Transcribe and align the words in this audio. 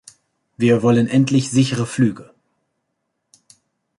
Wir 0.57 0.81
wollen 0.81 1.05
endlich 1.07 1.51
sichere 1.51 1.85
Flüge. 1.85 2.33